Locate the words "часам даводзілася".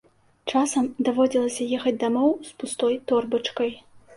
0.53-1.67